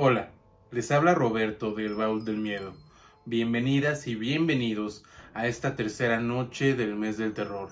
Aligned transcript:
Hola, 0.00 0.30
les 0.70 0.92
habla 0.92 1.12
Roberto 1.12 1.72
del 1.72 1.96
Baúl 1.96 2.24
del 2.24 2.36
Miedo. 2.36 2.72
Bienvenidas 3.24 4.06
y 4.06 4.14
bienvenidos 4.14 5.02
a 5.34 5.48
esta 5.48 5.74
tercera 5.74 6.20
noche 6.20 6.76
del 6.76 6.94
mes 6.94 7.18
del 7.18 7.34
terror. 7.34 7.68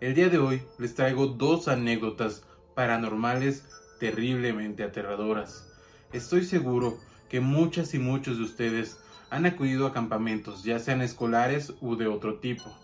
El 0.00 0.14
día 0.14 0.30
de 0.30 0.38
hoy 0.38 0.62
les 0.78 0.94
traigo 0.94 1.26
dos 1.26 1.68
anécdotas 1.68 2.46
paranormales 2.74 3.68
terriblemente 4.00 4.82
aterradoras. 4.82 5.70
Estoy 6.14 6.46
seguro 6.46 6.96
que 7.28 7.40
muchas 7.40 7.92
y 7.92 7.98
muchos 7.98 8.38
de 8.38 8.44
ustedes 8.44 8.98
han 9.28 9.44
acudido 9.44 9.86
a 9.86 9.92
campamentos, 9.92 10.64
ya 10.64 10.78
sean 10.78 11.02
escolares 11.02 11.74
u 11.82 11.96
de 11.96 12.06
otro 12.06 12.38
tipo. 12.38 12.74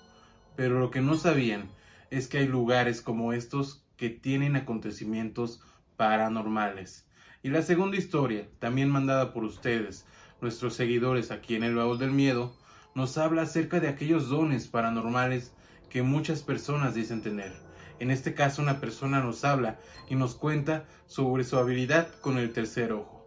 Pero 0.56 0.78
lo 0.78 0.90
que 0.90 1.00
no 1.00 1.16
sabían 1.16 1.70
es 2.10 2.28
que 2.28 2.36
hay 2.36 2.46
lugares 2.46 3.00
como 3.00 3.32
estos 3.32 3.82
que 3.96 4.10
tienen 4.10 4.56
acontecimientos 4.56 5.62
paranormales. 5.96 7.07
Y 7.40 7.50
la 7.50 7.62
segunda 7.62 7.96
historia, 7.96 8.48
también 8.58 8.90
mandada 8.90 9.32
por 9.32 9.44
ustedes, 9.44 10.06
nuestros 10.40 10.74
seguidores 10.74 11.30
aquí 11.30 11.54
en 11.54 11.62
el 11.62 11.76
Baúl 11.76 11.98
del 11.98 12.10
Miedo, 12.10 12.52
nos 12.96 13.16
habla 13.16 13.42
acerca 13.42 13.78
de 13.78 13.86
aquellos 13.86 14.28
dones 14.28 14.66
paranormales 14.66 15.52
que 15.88 16.02
muchas 16.02 16.42
personas 16.42 16.94
dicen 16.94 17.22
tener. 17.22 17.52
En 18.00 18.10
este 18.10 18.34
caso 18.34 18.60
una 18.60 18.80
persona 18.80 19.20
nos 19.20 19.44
habla 19.44 19.78
y 20.08 20.16
nos 20.16 20.34
cuenta 20.34 20.86
sobre 21.06 21.44
su 21.44 21.58
habilidad 21.58 22.08
con 22.20 22.38
el 22.38 22.52
tercer 22.52 22.92
ojo. 22.92 23.24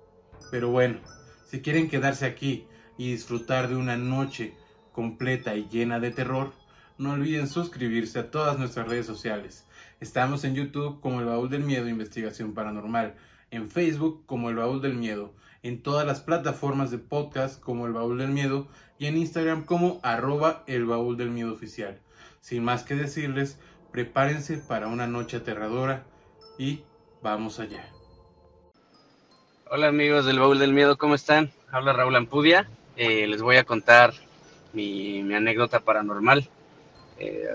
Pero 0.52 0.70
bueno, 0.70 1.00
si 1.48 1.62
quieren 1.62 1.90
quedarse 1.90 2.26
aquí 2.26 2.68
y 2.98 3.12
disfrutar 3.12 3.70
de 3.70 3.78
una 3.78 3.96
noche 3.96 4.56
completa 4.92 5.56
y 5.56 5.70
llena 5.70 6.02
de 6.02 6.12
terror, 6.12 6.52
no 6.98 7.14
olviden 7.14 7.48
suscribirse 7.48 8.20
a 8.20 8.30
todas 8.30 8.60
nuestras 8.60 8.90
redes 8.90 9.06
sociales. 9.06 9.66
Estamos 10.02 10.44
en 10.44 10.56
YouTube 10.56 11.00
como 11.00 11.22
el 11.22 11.28
Baúl 11.28 11.50
del 11.50 11.64
Miedo 11.64 11.88
Investigación 11.88 12.54
Paranormal 12.54 13.16
en 13.52 13.70
Facebook 13.70 14.26
como 14.26 14.50
El 14.50 14.56
Baúl 14.56 14.82
del 14.82 14.96
Miedo, 14.96 15.34
en 15.62 15.84
todas 15.84 16.08
las 16.08 16.22
plataformas 16.22 16.90
de 16.90 16.98
podcast 16.98 17.62
como 17.62 17.86
El 17.86 17.94
Baúl 17.94 18.18
del 18.18 18.30
Miedo 18.30 18.68
y 18.98 19.06
en 19.06 19.18
Instagram 19.18 19.66
como 19.66 20.00
arroba 20.04 20.64
El 20.68 20.86
Baúl 20.86 21.18
del 21.18 21.30
Miedo 21.30 21.54
Oficial. 21.54 22.00
Sin 22.40 22.64
más 22.64 22.84
que 22.84 22.96
decirles, 22.96 23.60
prepárense 23.92 24.58
para 24.58 24.88
una 24.88 25.06
noche 25.06 25.38
aterradora 25.38 26.06
y 26.58 26.84
vamos 27.22 27.60
allá. 27.60 27.86
Hola 29.70 29.88
amigos 29.88 30.26
del 30.26 30.40
Baúl 30.40 30.58
del 30.58 30.74
Miedo, 30.74 30.98
¿cómo 30.98 31.16
están? 31.16 31.52
Habla 31.72 31.94
Raúl 31.94 32.16
Ampudia. 32.16 32.68
Eh, 32.96 33.28
les 33.28 33.42
voy 33.42 33.58
a 33.58 33.64
contar 33.64 34.14
mi, 34.74 35.20
anécdota 35.34 35.82
paranormal. 35.82 36.50
Eh, 37.20 37.48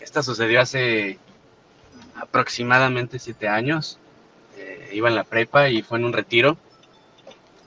esta 0.00 0.22
sucedió 0.22 0.60
hace 0.60 1.18
aproximadamente 2.16 3.18
siete 3.18 3.48
años 3.48 3.98
iba 4.92 5.08
en 5.08 5.16
la 5.16 5.24
prepa 5.24 5.68
y 5.68 5.82
fue 5.82 5.98
en 5.98 6.04
un 6.04 6.12
retiro. 6.12 6.56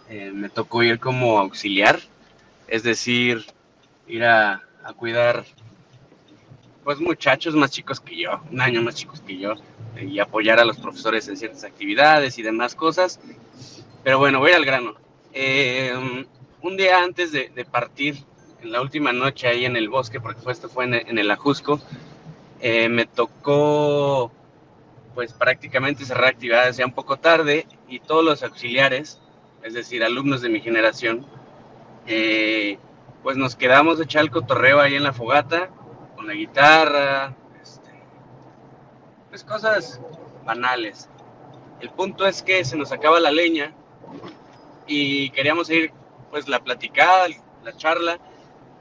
Eh, 0.09 0.31
me 0.33 0.49
tocó 0.49 0.83
ir 0.83 0.99
como 0.99 1.37
auxiliar, 1.37 1.99
es 2.67 2.83
decir, 2.83 3.45
ir 4.07 4.23
a, 4.23 4.63
cuidar 4.95 5.43
pues 6.85 7.01
muchachos 7.01 7.53
más 7.55 7.71
chicos 7.71 7.99
que 7.99 8.15
yo, 8.15 8.39
un 8.49 8.61
año 8.61 8.81
más 8.81 8.95
chicos 8.95 9.19
que 9.19 9.37
yo, 9.37 9.55
y 10.01 10.19
apoyar 10.19 10.61
a 10.61 10.65
los 10.65 10.77
profesores 10.77 11.27
en 11.27 11.35
ciertas 11.35 11.65
actividades 11.65 12.39
y 12.39 12.41
demás 12.41 12.73
cosas. 12.73 13.19
Pero 14.05 14.17
bueno, 14.19 14.39
voy 14.39 14.51
al 14.51 14.63
grano. 14.63 14.95
Eh, 15.33 15.93
un 16.61 16.77
día 16.77 17.03
antes 17.03 17.33
de, 17.33 17.49
partir, 17.69 18.23
en 18.61 18.71
la 18.71 18.81
última 18.81 19.11
noche 19.11 19.47
ahí 19.47 19.65
en 19.65 19.75
el 19.75 19.89
bosque, 19.89 20.21
porque 20.21 20.39
fue, 20.39 20.53
esto 20.53 20.69
fue 20.69 20.85
en, 20.85 21.17
el 21.17 21.29
Ajusco, 21.29 21.81
eh, 22.61 22.87
me 22.87 23.05
tocó 23.05 24.31
pues 25.17 25.33
prácticamente 25.33 26.05
cerrar 26.05 26.25
actividades 26.25 26.77
ya 26.77 26.85
un 26.85 26.93
poco 26.93 27.17
tarde 27.17 27.65
y 27.87 27.99
todos 27.99 28.23
los 28.23 28.43
auxiliares, 28.43 29.19
es 29.63 29.73
decir, 29.73 30.03
alumnos 30.03 30.43
de 30.43 30.49
mi 30.49 30.61
generación, 30.61 31.25
eh, 32.05 32.77
pues 33.23 33.35
nos 33.35 33.55
quedamos 33.55 33.97
de 33.97 34.03
echar 34.03 34.21
el 34.21 34.29
cotorreo 34.29 34.79
ahí 34.79 34.93
en 34.93 35.01
la 35.01 35.13
fogata, 35.13 35.69
con 36.15 36.27
la 36.27 36.35
guitarra, 36.35 37.35
este, 37.59 37.89
pues 39.29 39.43
cosas 39.43 39.99
banales. 40.45 41.09
El 41.79 41.89
punto 41.89 42.27
es 42.27 42.43
que 42.43 42.63
se 42.63 42.77
nos 42.77 42.91
acaba 42.91 43.19
la 43.19 43.31
leña 43.31 43.73
y 44.85 45.31
queríamos 45.31 45.65
seguir 45.65 45.93
pues 46.29 46.47
la 46.47 46.63
platicada, 46.63 47.25
la 47.63 47.75
charla 47.75 48.19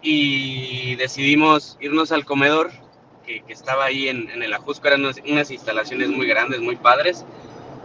y 0.03 0.97
decidimos 0.97 1.79
irnos 1.81 2.13
al 2.13 2.27
comedor 2.27 2.73
que, 3.27 3.43
estaba 3.49 3.87
ahí 3.87 4.09
en, 4.09 4.31
el 4.43 4.53
Ajusco, 4.55 4.87
eran 4.89 5.03
unas, 5.05 5.51
instalaciones 5.51 6.09
muy 6.09 6.27
grandes, 6.27 6.61
muy 6.61 6.77
padres, 6.77 7.25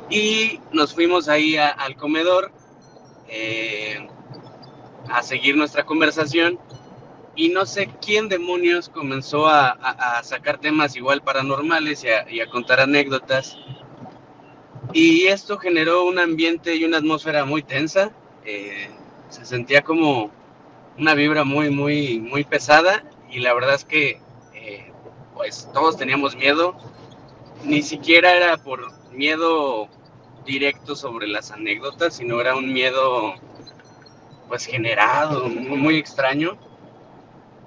y 0.10 0.60
nos 0.72 0.94
fuimos 0.94 1.28
ahí 1.28 1.58
al 1.58 1.96
comedor 1.96 2.52
eh, 3.28 4.08
a 5.10 5.24
seguir 5.24 5.56
nuestra 5.58 5.84
conversación 5.84 6.60
y 7.36 7.50
no 7.50 7.66
sé 7.66 7.90
quién 8.02 8.28
demonios 8.28 8.90
comenzó 8.90 9.48
a, 9.48 10.22
sacar 10.24 10.60
temas 10.60 10.96
igual 10.96 11.22
paranormales 11.22 12.06
y 12.30 12.40
a, 12.42 12.48
contar 12.48 12.82
anécdotas. 12.82 13.58
Y 14.94 15.28
esto 15.28 15.58
generó 15.58 16.04
un 16.04 16.20
ambiente 16.20 16.76
y 16.76 16.84
una 16.84 16.98
atmósfera 16.98 17.46
muy 17.46 17.64
tensa. 17.64 18.12
Eh, 18.46 18.90
se 19.30 19.46
sentía 19.46 19.82
como 19.82 20.30
una 20.98 21.14
vibra 21.14 21.46
muy, 21.46 21.70
muy, 21.70 22.20
muy 22.20 22.44
pesada. 22.44 23.04
Y 23.30 23.40
la 23.40 23.54
verdad 23.54 23.76
es 23.76 23.86
que 23.86 24.20
pues 25.36 25.70
todos 25.74 25.98
teníamos 25.98 26.36
miedo. 26.36 26.76
Ni 27.64 27.82
siquiera 27.82 28.36
era 28.36 28.58
por 28.58 28.92
miedo 29.12 29.88
directo 30.46 30.96
sobre 30.96 31.28
las 31.28 31.52
anécdotas, 31.52 32.16
sino 32.16 32.40
era 32.42 32.56
un 32.56 32.74
miedo 32.74 33.34
pues 34.48 34.66
generado, 34.66 35.48
muy, 35.48 35.98
extraño. 35.98 36.58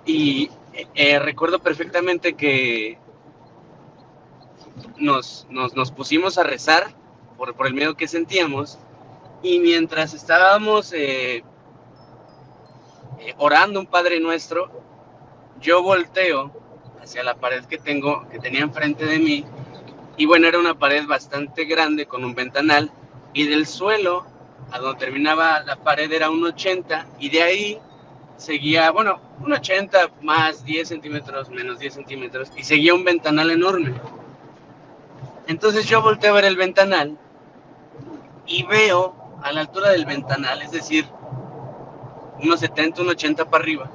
Y 0.04 0.50
eh, 0.94 1.18
recuerdo 1.18 1.60
perfectamente 1.60 2.34
que 2.34 2.98
nos, 4.96 5.46
nos, 5.50 5.92
pusimos 5.92 6.36
a 6.36 6.42
rezar 6.42 6.94
por, 7.38 7.54
por, 7.54 7.66
el 7.66 7.74
miedo 7.74 7.94
que 7.94 8.08
sentíamos 8.08 8.78
y 9.42 9.60
mientras 9.60 10.14
estábamos 10.14 10.92
eh, 10.92 11.44
eh, 13.20 13.34
orando 13.38 13.80
un 13.80 13.86
Padre 13.86 14.20
Nuestro, 14.20 14.70
yo 15.60 15.82
volteo 15.82 16.52
hacia 17.04 17.22
la 17.22 17.36
pared 17.36 17.64
que 17.64 17.78
tengo, 17.78 18.26
que 18.30 18.38
tenía 18.38 18.60
enfrente 18.60 19.06
de 19.06 19.18
mí. 19.18 19.44
Y 20.16 20.26
bueno, 20.26 20.48
era 20.48 20.58
una 20.58 20.74
pared 20.74 21.06
bastante 21.06 21.64
grande 21.64 22.06
con 22.06 22.24
un 22.24 22.34
ventanal. 22.34 22.90
Y 23.32 23.46
del 23.46 23.66
suelo 23.66 24.26
a 24.70 24.78
donde 24.78 24.98
terminaba 24.98 25.62
la 25.62 25.76
pared 25.76 26.10
era 26.10 26.30
un 26.30 26.44
80 26.44 27.06
y 27.18 27.28
de 27.30 27.42
ahí 27.42 27.78
seguía, 28.36 28.90
bueno, 28.90 29.20
un 29.40 29.52
80 29.52 30.10
más 30.22 30.64
10 30.64 30.88
centímetros, 30.88 31.50
menos 31.50 31.78
10 31.78 31.94
centímetros 31.94 32.50
y 32.56 32.64
seguía 32.64 32.94
un 32.94 33.04
ventanal 33.04 33.50
enorme. 33.50 33.94
Entonces 35.46 35.86
yo 35.86 36.02
volteé 36.02 36.30
a 36.30 36.32
ver 36.32 36.44
el 36.44 36.56
ventanal 36.56 37.18
y 38.46 38.64
veo 38.64 39.14
a 39.42 39.52
la 39.52 39.60
altura 39.60 39.90
del 39.90 40.06
ventanal, 40.06 40.62
es 40.62 40.72
decir, 40.72 41.06
unos 42.42 42.60
70, 42.60 43.02
unos 43.02 43.14
80 43.14 43.44
para 43.50 43.62
arriba, 43.62 43.90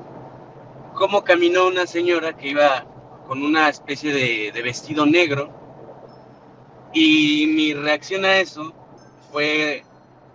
cómo 0.94 1.24
caminó 1.24 1.68
una 1.68 1.88
señora 1.88 2.34
que 2.34 2.50
iba 2.50 2.86
con 3.30 3.44
una 3.44 3.70
especie 3.70 4.12
de, 4.12 4.62
vestido 4.64 5.06
negro. 5.06 5.54
Y 6.96 7.46
mi 7.46 7.76
reacción 7.76 8.26
a 8.26 8.40
eso 8.40 8.74
fue 9.32 9.84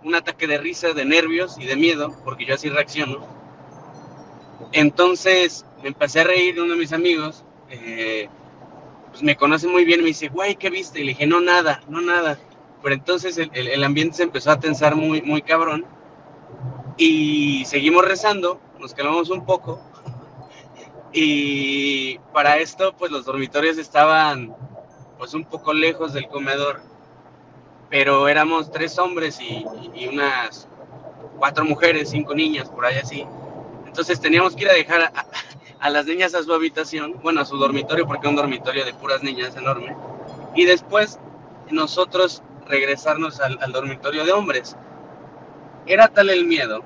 un 0.05 0.15
ataque 0.15 0.47
de 0.47 0.57
risa, 0.57 0.93
de 0.93 1.03
nervios 1.03 1.57
y 1.59 1.65
de 1.65 1.75
miedo, 1.75 2.15
porque 2.23 2.45
yo 2.45 2.55
así 2.55 2.69
reacciono. 2.69 3.27
Entonces 4.71 5.65
me 5.83 5.89
empecé 5.89 6.21
a 6.21 6.23
reír 6.23 6.55
de 6.55 6.61
uno 6.61 6.71
de 6.71 6.79
mis 6.79 6.93
amigos, 6.93 7.43
eh, 7.69 8.29
pues 9.09 9.21
me 9.21 9.35
conoce 9.35 9.67
muy 9.67 9.83
bien, 9.83 9.99
me 9.99 10.07
dice, 10.07 10.29
güey, 10.29 10.55
¿qué 10.55 10.69
viste? 10.69 11.01
Y 11.01 11.03
le 11.03 11.09
dije, 11.09 11.27
no, 11.27 11.41
nada, 11.41 11.81
no, 11.89 11.99
nada. 11.99 12.39
Pero 12.81 12.95
entonces 12.95 13.37
el, 13.37 13.51
el, 13.53 13.83
ambiente 13.83 14.15
se 14.15 14.23
empezó 14.23 14.51
a 14.51 14.59
tensar 14.61 14.95
muy, 14.95 15.21
muy 15.21 15.41
cabrón 15.41 15.85
y 16.95 17.65
seguimos 17.65 18.05
rezando, 18.05 18.61
nos 18.79 18.93
calmamos 18.93 19.29
un 19.31 19.45
poco 19.45 19.81
y 21.17 22.19
para 22.33 22.57
esto, 22.57 22.93
pues 22.97 23.09
los 23.09 23.23
dormitorios 23.23 23.77
estaban 23.77 24.53
pues 25.17 25.33
un 25.33 25.45
poco 25.45 25.73
lejos 25.73 26.11
del 26.11 26.27
comedor, 26.27 26.81
pero 27.89 28.27
éramos 28.27 28.69
tres 28.69 28.99
hombres 28.99 29.39
y, 29.39 29.65
unas 30.11 30.67
cuatro 31.39 31.63
mujeres, 31.63 32.09
cinco 32.09 32.35
niñas, 32.35 32.69
por 32.69 32.85
ahí 32.85 32.97
así. 32.97 33.25
Entonces 33.87 34.19
teníamos 34.19 34.57
que 34.57 34.63
ir 34.63 34.69
a 34.69 34.73
dejar 34.73 35.13
a, 35.79 35.89
las 35.89 36.05
niñas 36.05 36.35
a 36.35 36.43
su 36.43 36.53
habitación, 36.53 37.15
bueno, 37.23 37.39
a 37.39 37.45
su 37.45 37.55
dormitorio, 37.55 38.05
porque 38.05 38.27
es 38.27 38.31
un 38.31 38.35
dormitorio 38.35 38.83
de 38.83 38.93
puras 38.93 39.23
niñas 39.23 39.55
enorme, 39.55 39.95
y 40.53 40.65
después 40.65 41.17
nosotros 41.71 42.43
regresarnos 42.67 43.39
al, 43.39 43.57
al 43.61 43.71
dormitorio 43.71 44.25
de 44.25 44.33
hombres. 44.33 44.75
Era 45.85 46.09
tal 46.09 46.29
el 46.29 46.45
miedo 46.45 46.83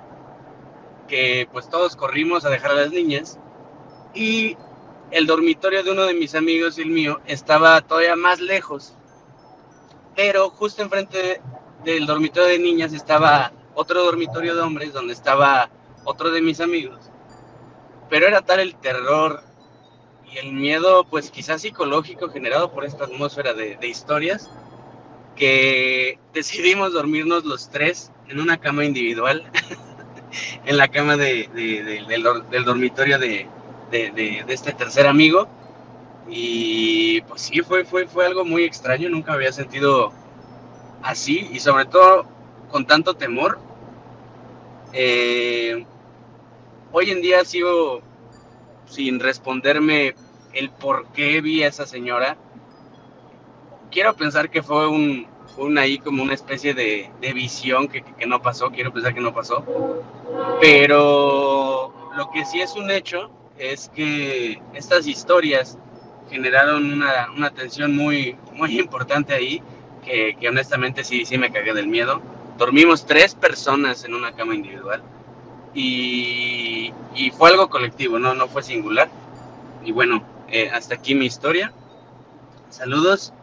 que 1.08 1.50
pues 1.52 1.68
todos 1.68 1.96
corrimos 1.96 2.46
a 2.46 2.50
dejar 2.50 2.72
a 2.72 2.76
las 2.76 2.92
niñas 2.92 3.40
y 4.19 4.57
el 5.12 5.25
dormitorio 5.25 5.81
de 5.81 5.92
uno 5.92 6.04
de 6.04 6.13
mis 6.13 6.36
amigos 6.36 6.77
y 6.77 6.81
el 6.81 6.89
mío 6.89 7.21
estaba 7.25 7.80
todavía 7.80 8.18
más 8.18 8.42
lejos. 8.42 8.94
Pero 10.13 10.50
justo 10.50 10.81
enfrente 10.81 11.42
del 11.86 12.06
dormitorio 12.06 12.50
de 12.50 12.60
niñas 12.60 12.92
estaba 12.92 13.54
otro 13.75 14.04
dormitorio 14.04 14.56
de 14.56 14.62
hombres 14.62 14.92
donde 14.92 15.13
estaba 15.13 15.69
otro 16.04 16.31
de 16.31 16.42
mis 16.42 16.60
amigos. 16.60 17.00
Pero 18.10 18.27
era 18.27 18.42
tal 18.42 18.60
el 18.60 18.75
terror 18.75 19.42
y 20.30 20.38
el 20.38 20.51
miedo, 20.51 21.06
pues 21.06 21.31
quizás 21.31 21.62
psicológico 21.62 22.30
generado 22.30 22.74
por 22.74 22.83
esta 22.83 23.06
atmósfera 23.06 23.54
de, 23.54 23.77
historias, 23.88 24.51
que 25.38 26.19
decidimos 26.33 26.92
dormirnos 26.92 27.45
los 27.45 27.69
tres 27.69 28.12
en 28.27 28.42
una 28.42 28.60
cama 28.60 28.83
individual, 28.83 29.50
en 30.66 30.77
la 30.77 30.89
cama 30.89 31.16
de, 31.16 31.50
del, 31.54 32.66
dormitorio 32.66 33.18
de, 33.18 33.48
este 33.92 34.74
tercer 34.74 35.08
amigo. 35.08 35.48
Y 36.30 37.22
pues 37.22 37.42
sí, 37.42 37.62
fue, 37.62 37.86
fue, 37.86 38.08
fue 38.08 38.26
algo 38.26 38.46
muy 38.46 38.64
extraño, 38.64 39.10
nunca 39.10 39.34
había 39.34 39.52
sentido 39.52 40.12
así 41.02 41.50
y 41.52 41.60
sobre 41.60 41.86
todo 41.86 42.26
con 42.72 42.86
tanto 42.86 43.16
temor. 43.16 43.60
Eh, 44.94 45.86
hoy 46.92 47.12
en 47.12 47.22
día 47.22 47.44
sigo 47.46 48.02
sin 48.86 49.20
responderme 49.20 50.16
el 50.54 50.70
por 50.72 51.08
qué 51.08 51.42
vi 51.42 51.64
a 51.64 51.68
esa 51.68 51.86
señora. 51.86 52.38
Quiero 53.92 54.16
pensar 54.16 54.50
que 54.50 54.62
fue 54.62 54.88
un, 54.88 55.28
ahí 55.78 55.98
como 55.98 56.24
una 56.24 56.34
especie 56.34 56.74
de, 56.74 57.10
visión 57.34 57.88
que, 57.88 58.04
no 58.28 58.42
pasó, 58.42 58.72
quiero 58.72 58.94
pensar 58.94 59.14
que 59.14 59.22
no 59.22 59.34
pasó. 59.34 59.64
Pero 60.62 62.12
lo 62.16 62.30
que 62.32 62.46
sí 62.46 62.62
es 62.62 62.76
un 62.76 62.92
hecho 62.92 63.32
es 63.60 63.90
que 63.90 64.62
estas 64.74 65.06
historias 65.06 65.78
generaron 66.30 66.92
una, 66.94 67.30
una 67.36 67.52
tensión 67.52 67.96
muy, 67.96 68.38
muy 68.54 68.80
importante 68.80 69.34
ahí, 69.34 69.62
que, 70.04 70.38
que, 70.40 70.48
honestamente 70.48 71.04
sí, 71.04 71.26
sí 71.26 71.38
me 71.38 71.52
cagué 71.52 71.74
del 71.74 71.88
miedo. 71.88 72.22
Dormimos 72.58 73.06
tres 73.06 73.36
personas 73.36 74.06
en 74.06 74.14
una 74.14 74.32
cama 74.34 74.56
individual 74.56 75.04
y, 75.74 76.94
y 77.16 77.32
fue 77.32 77.50
algo 77.50 77.70
colectivo, 77.70 78.18
no, 78.18 78.34
no 78.34 78.48
fue 78.48 78.64
singular. 78.64 79.10
Y 79.84 79.92
bueno, 79.92 80.24
eh, 80.48 80.70
hasta 80.70 80.96
aquí 80.96 81.16
mi 81.16 81.26
historia. 81.26 81.74
Saludos. 82.70 83.34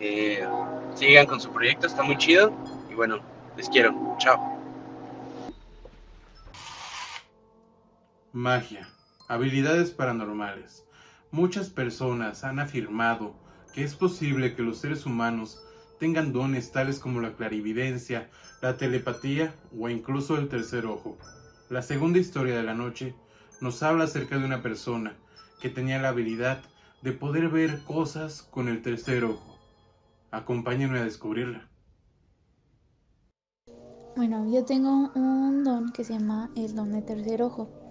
Eh, 0.00 0.46
sigan 0.94 1.26
con 1.26 1.40
su 1.40 1.50
proyecto, 1.50 1.86
está 1.86 2.02
muy 2.02 2.16
chido. 2.16 2.52
Y 2.90 2.94
bueno, 2.94 3.20
les 3.56 3.68
quiero. 3.68 4.16
Chao. 4.18 4.58
Magia. 8.32 8.88
Habilidades 9.26 9.90
paranormales. 9.90 10.84
Muchas 11.30 11.70
personas 11.70 12.44
han 12.44 12.58
afirmado 12.58 13.34
que 13.72 13.82
es 13.82 13.94
posible 13.94 14.54
que 14.54 14.62
los 14.62 14.76
seres 14.76 15.06
humanos 15.06 15.62
tengan 15.98 16.34
dones 16.34 16.72
tales 16.72 16.98
como 16.98 17.22
la 17.22 17.32
clarividencia, 17.32 18.28
la 18.60 18.76
telepatía 18.76 19.54
o 19.78 19.88
incluso 19.88 20.36
el 20.36 20.50
tercer 20.50 20.84
ojo. 20.84 21.16
La 21.70 21.80
segunda 21.80 22.18
historia 22.18 22.54
de 22.54 22.64
la 22.64 22.74
noche 22.74 23.14
nos 23.62 23.82
habla 23.82 24.04
acerca 24.04 24.36
de 24.36 24.44
una 24.44 24.60
persona 24.60 25.16
que 25.58 25.70
tenía 25.70 25.98
la 25.98 26.10
habilidad 26.10 26.60
de 27.00 27.12
poder 27.12 27.48
ver 27.48 27.82
cosas 27.84 28.42
con 28.42 28.68
el 28.68 28.82
tercer 28.82 29.24
ojo. 29.24 29.58
Acompáñenme 30.32 30.98
a 30.98 31.04
descubrirla. 31.04 31.70
Bueno, 34.16 34.52
yo 34.52 34.66
tengo 34.66 35.10
un 35.14 35.64
don 35.64 35.92
que 35.92 36.04
se 36.04 36.12
llama 36.12 36.50
el 36.56 36.74
don 36.74 36.92
de 36.92 37.00
tercer 37.00 37.40
ojo 37.40 37.83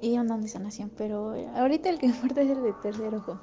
y 0.00 0.16
don 0.16 0.40
de 0.40 0.48
sanación, 0.48 0.90
pero 0.96 1.34
ahorita 1.54 1.90
el 1.90 1.98
que 1.98 2.06
importa 2.06 2.42
es 2.42 2.50
el 2.50 2.62
de 2.62 2.72
tercer 2.72 3.14
ojo. 3.14 3.38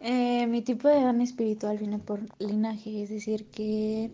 Eh, 0.00 0.46
mi 0.46 0.62
tipo 0.62 0.88
de 0.88 1.02
don 1.02 1.20
espiritual 1.20 1.78
viene 1.78 1.98
por 1.98 2.20
linaje, 2.38 3.02
es 3.02 3.10
decir, 3.10 3.46
que 3.46 4.10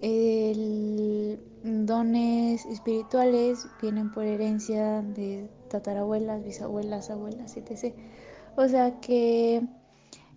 el 0.00 1.38
dones 1.62 2.66
espirituales 2.66 3.68
vienen 3.80 4.10
por 4.10 4.24
herencia 4.24 5.02
de 5.02 5.48
tatarabuelas, 5.68 6.42
bisabuelas, 6.42 7.10
abuelas, 7.10 7.56
etc. 7.56 7.94
O 8.56 8.66
sea 8.68 9.00
que 9.00 9.62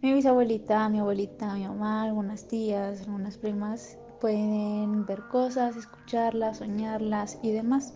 mi 0.02 0.14
bisabuelita, 0.14 0.88
mi 0.90 1.00
abuelita, 1.00 1.54
mi 1.56 1.68
mamá, 1.68 2.04
algunas 2.04 2.48
tías, 2.48 3.02
algunas 3.02 3.38
primas 3.38 3.98
pueden 4.22 5.06
ver 5.06 5.22
cosas, 5.32 5.76
escucharlas, 5.76 6.58
soñarlas 6.58 7.40
y 7.42 7.52
demás. 7.52 7.94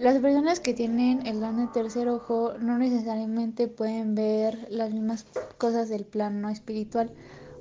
Las 0.00 0.16
personas 0.20 0.60
que 0.60 0.74
tienen 0.74 1.26
el 1.26 1.40
don 1.40 1.56
de 1.56 1.66
tercer 1.72 2.08
ojo 2.08 2.52
no 2.60 2.78
necesariamente 2.78 3.66
pueden 3.66 4.14
ver 4.14 4.68
las 4.70 4.92
mismas 4.92 5.26
cosas 5.58 5.88
del 5.88 6.04
plano 6.04 6.50
espiritual. 6.50 7.10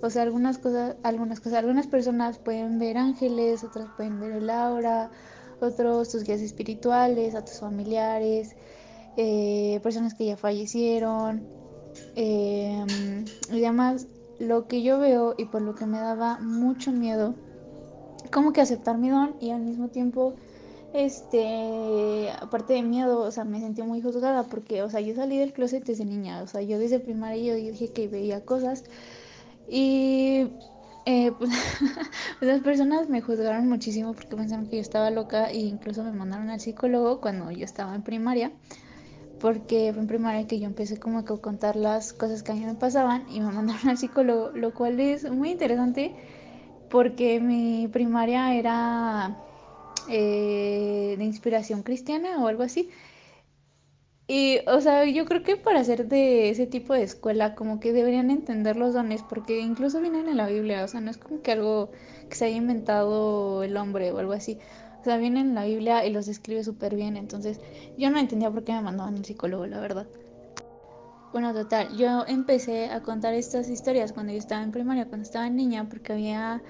O 0.03 0.11
sea, 0.11 0.21
algunas 0.21 0.59
cosas, 0.59 0.97
algunas 1.01 1.39
cosas, 1.39 1.59
algunas 1.59 1.87
personas 1.87 2.37
pueden 2.37 2.77
ver 2.77 2.97
ángeles, 2.97 3.63
otras 3.63 3.89
pueden 3.97 4.19
ver 4.19 4.33
el 4.33 4.51
aura, 4.51 5.09
otros 5.59 6.09
sus 6.09 6.23
guías 6.23 6.41
espirituales, 6.41 7.33
otros 7.33 7.59
familiares, 7.59 8.55
eh, 9.15 9.79
personas 9.81 10.13
que 10.13 10.25
ya 10.27 10.37
fallecieron 10.37 11.41
em, 12.15 13.25
y 13.51 13.59
demás. 13.59 14.05
Lo 14.37 14.67
que 14.67 14.83
yo 14.83 14.99
veo 14.99 15.33
y 15.39 15.45
por 15.45 15.63
lo 15.63 15.73
que 15.73 15.87
me 15.87 15.97
daba 15.97 16.37
mucho 16.37 16.91
miedo, 16.91 17.33
como 18.31 18.53
que 18.53 18.61
aceptar 18.61 18.99
mi 18.99 19.09
don 19.09 19.35
y 19.39 19.49
al 19.49 19.61
mismo 19.61 19.87
tiempo, 19.87 20.35
este, 20.97 22.31
aparte 22.41 22.73
de 22.73 22.81
miedo, 22.81 23.19
o 23.19 23.31
sea, 23.31 23.43
me 23.45 23.59
sentí 23.59 23.81
muy 23.83 24.01
juzgada 24.01 24.43
porque, 24.43 24.81
o 24.81 24.89
sea, 24.89 24.99
yo 24.99 25.15
salí 25.15 25.37
del 25.37 25.53
closet 25.53 25.85
desde 25.85 26.05
niña, 26.05 26.41
o 26.41 26.47
sea, 26.47 26.61
yo 26.61 26.79
desde 26.79 26.99
primaria 26.99 27.43
yo 27.43 27.55
dije 27.55 27.91
que 27.91 28.07
veía 28.07 28.43
cosas 28.43 28.83
y 29.69 30.47
eh, 31.05 31.31
pues, 31.37 31.51
las 32.41 32.61
personas 32.61 33.09
me 33.09 33.21
juzgaron 33.21 33.69
muchísimo 33.69 34.13
porque 34.13 34.35
pensaron 34.35 34.67
que 34.67 34.75
yo 34.75 34.81
estaba 34.81 35.09
loca 35.09 35.49
e 35.49 35.59
incluso 35.59 36.03
me 36.03 36.11
mandaron 36.11 36.49
al 36.49 36.59
psicólogo 36.59 37.21
cuando 37.21 37.49
yo 37.51 37.63
estaba 37.63 37.95
en 37.95 38.03
primaria. 38.03 38.51
Porque 39.39 39.91
fue 39.93 40.01
en 40.01 40.07
primaria 40.07 40.47
que 40.47 40.59
yo 40.59 40.65
empecé 40.65 40.99
como 40.99 41.19
a 41.19 41.25
contar 41.25 41.75
las 41.75 42.11
cosas 42.11 42.43
que 42.43 42.51
a 42.51 42.55
mí 42.55 42.65
me 42.65 42.73
pasaban 42.75 43.23
y 43.29 43.39
me 43.39 43.51
mandaron 43.53 43.89
al 43.89 43.97
psicólogo, 43.97 44.51
lo 44.51 44.73
cual 44.73 44.99
es 44.99 45.29
muy 45.31 45.51
interesante 45.51 46.13
porque 46.89 47.39
mi 47.39 47.87
primaria 47.87 48.55
era 48.55 49.37
eh, 50.09 51.15
de 51.17 51.23
inspiración 51.23 51.83
cristiana 51.83 52.43
o 52.43 52.47
algo 52.47 52.63
así. 52.63 52.89
Y, 54.29 54.59
o 54.67 54.81
sea, 54.81 55.05
yo 55.05 55.25
creo 55.25 55.41
que 55.41 55.55
para 55.55 55.83
ser 55.85 56.07
de 56.07 56.49
ese 56.49 56.67
tipo 56.67 56.93
de 56.93 57.03
escuela, 57.03 57.55
como 57.55 57.79
que 57.79 57.93
deberían 57.93 58.29
entender 58.29 58.75
los 58.75 58.93
dones, 58.93 59.23
porque 59.23 59.59
incluso 59.61 60.01
vienen 60.01 60.27
en 60.27 60.35
la 60.35 60.47
Biblia, 60.47 60.83
o 60.83 60.87
sea, 60.87 60.99
no 60.99 61.09
es 61.09 61.17
como 61.17 61.41
que 61.41 61.53
algo 61.53 61.91
que 62.29 62.35
se 62.35 62.45
haya 62.45 62.57
inventado 62.57 63.63
el 63.63 63.77
hombre 63.77 64.11
o 64.11 64.19
algo 64.19 64.33
así. 64.33 64.59
O 64.99 65.03
sea, 65.05 65.17
vienen 65.17 65.47
en 65.49 65.55
la 65.55 65.63
Biblia 65.63 66.05
y 66.05 66.11
los 66.11 66.25
describe 66.25 66.63
súper 66.65 66.95
bien, 66.95 67.15
entonces 67.15 67.61
yo 67.97 68.09
no 68.09 68.19
entendía 68.19 68.51
por 68.51 68.65
qué 68.65 68.73
me 68.73 68.81
mandaban 68.81 69.15
un 69.15 69.23
psicólogo, 69.23 69.65
la 69.65 69.79
verdad. 69.79 70.07
Bueno, 71.31 71.53
total, 71.53 71.95
yo 71.95 72.25
empecé 72.27 72.89
a 72.89 73.01
contar 73.01 73.33
estas 73.33 73.69
historias 73.69 74.11
cuando 74.11 74.33
yo 74.33 74.39
estaba 74.39 74.63
en 74.63 74.71
primaria, 74.71 75.05
cuando 75.07 75.23
estaba 75.23 75.49
niña, 75.49 75.87
porque 75.87 76.11
había 76.13 76.61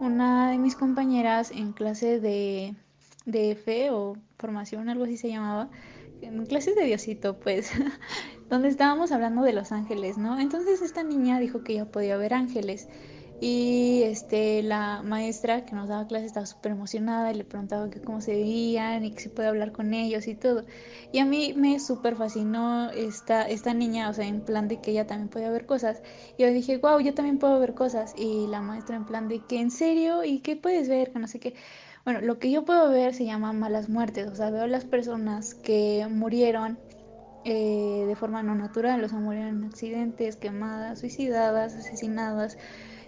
una 0.00 0.50
de 0.50 0.58
mis 0.58 0.74
compañeras 0.74 1.52
en 1.52 1.72
clase 1.72 2.18
de, 2.18 2.74
de 3.26 3.54
fe 3.56 3.90
o 3.90 4.16
formación, 4.38 4.88
algo 4.88 5.04
así 5.04 5.16
se 5.18 5.28
llamaba, 5.28 5.68
clases 6.48 6.76
de 6.76 6.84
Diosito, 6.84 7.38
pues, 7.38 7.70
donde 8.48 8.68
estábamos 8.68 9.12
hablando 9.12 9.42
de 9.42 9.52
los 9.52 9.72
ángeles, 9.72 10.16
¿no? 10.16 10.40
Entonces 10.40 10.80
esta 10.80 11.02
niña 11.02 11.38
dijo 11.38 11.62
que 11.62 11.74
ella 11.74 11.86
podía 11.86 12.16
ver 12.16 12.32
ángeles. 12.34 12.88
Y 13.38 14.02
este, 14.04 14.62
la 14.62 15.02
maestra 15.02 15.66
que 15.66 15.74
nos 15.74 15.88
daba 15.90 16.06
clases 16.06 16.28
estaba 16.28 16.46
súper 16.46 16.72
emocionada 16.72 17.30
y 17.30 17.34
le 17.34 17.44
preguntaba 17.44 17.90
que 17.90 18.00
cómo 18.00 18.22
se 18.22 18.32
veían 18.32 19.04
y 19.04 19.10
que 19.10 19.20
se 19.20 19.28
puede 19.28 19.48
hablar 19.48 19.72
con 19.72 19.92
ellos 19.92 20.26
y 20.26 20.34
todo. 20.34 20.64
Y 21.12 21.18
a 21.18 21.26
mí 21.26 21.52
me 21.54 21.78
súper 21.78 22.16
fascinó 22.16 22.90
esta, 22.92 23.42
esta 23.46 23.74
niña, 23.74 24.08
o 24.08 24.14
sea, 24.14 24.26
en 24.26 24.40
plan 24.40 24.68
de 24.68 24.80
que 24.80 24.92
ella 24.92 25.06
también 25.06 25.28
podía 25.28 25.50
ver 25.50 25.66
cosas. 25.66 26.00
Y 26.38 26.44
yo 26.44 26.48
dije, 26.50 26.78
wow, 26.78 26.98
yo 27.00 27.12
también 27.12 27.38
puedo 27.38 27.60
ver 27.60 27.74
cosas. 27.74 28.14
Y 28.16 28.46
la 28.46 28.62
maestra 28.62 28.96
en 28.96 29.04
plan 29.04 29.28
de 29.28 29.40
que, 29.40 29.60
¿en 29.60 29.70
serio? 29.70 30.24
¿Y 30.24 30.38
qué 30.38 30.56
puedes 30.56 30.88
ver? 30.88 31.12
Que 31.12 31.18
no 31.18 31.28
sé 31.28 31.38
qué. 31.38 31.54
Bueno, 32.06 32.20
lo 32.20 32.38
que 32.38 32.52
yo 32.52 32.64
puedo 32.64 32.88
ver 32.90 33.14
se 33.14 33.24
llama 33.24 33.52
malas 33.52 33.88
muertes, 33.88 34.28
o 34.28 34.34
sea, 34.36 34.50
veo 34.50 34.68
las 34.68 34.84
personas 34.84 35.54
que 35.56 36.06
murieron 36.08 36.78
eh, 37.44 38.04
de 38.06 38.16
forma 38.16 38.44
no 38.44 38.54
natural, 38.54 39.02
o 39.02 39.08
sea, 39.08 39.18
murieron 39.18 39.58
en 39.58 39.64
accidentes, 39.64 40.36
quemadas, 40.36 41.00
suicidadas, 41.00 41.74
asesinadas. 41.74 42.58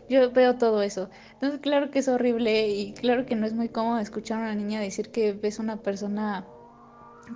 Yo 0.08 0.32
veo 0.32 0.58
todo 0.58 0.82
eso. 0.82 1.10
Entonces, 1.34 1.60
claro 1.60 1.92
que 1.92 2.00
es 2.00 2.08
horrible 2.08 2.68
y 2.70 2.92
claro 2.94 3.24
que 3.24 3.36
no 3.36 3.46
es 3.46 3.54
muy 3.54 3.68
cómodo 3.68 4.00
escuchar 4.00 4.38
a 4.40 4.42
una 4.42 4.56
niña 4.56 4.80
decir 4.80 5.12
que 5.12 5.32
ves 5.32 5.60
una 5.60 5.82
persona 5.82 6.48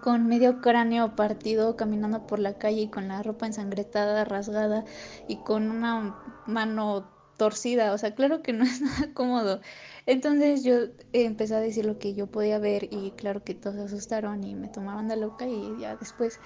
con 0.01 0.27
medio 0.27 0.61
cráneo 0.61 1.15
partido 1.17 1.77
caminando 1.77 2.27
por 2.27 2.39
la 2.41 2.59
calle 2.59 2.83
y 2.83 2.91
con 2.91 3.09
la 3.09 3.23
ropa 3.23 3.47
ensangretada, 3.47 4.25
rasgada 4.25 4.85
y 5.29 5.45
con 5.45 5.71
una 5.71 6.17
mano 6.47 7.12
torcida. 7.43 7.93
O 7.93 7.99
sea, 7.99 8.15
claro 8.15 8.43
que 8.43 8.53
no 8.53 8.65
es 8.73 8.81
nada 8.81 9.13
cómodo. 9.15 9.61
Entonces 10.07 10.63
yo 10.65 10.75
empecé 11.13 11.55
a 11.57 11.61
decir 11.61 11.85
lo 11.87 11.99
que 11.99 12.15
yo 12.15 12.27
podía 12.29 12.59
ver 12.59 12.89
y 12.91 13.13
claro 13.13 13.43
que 13.45 13.55
todos 13.55 13.77
se 13.77 13.83
asustaron 13.83 14.45
y 14.45 14.55
me 14.55 14.69
tomaron 14.69 15.09
de 15.09 15.17
loca 15.17 15.47
y 15.49 15.77
ya 15.79 15.97
después 15.97 16.39